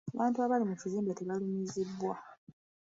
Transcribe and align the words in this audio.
Abantu 0.13 0.37
abali 0.39 0.63
mu 0.69 0.75
kizimbe 0.81 1.11
tebaalumizibwa. 1.17 2.13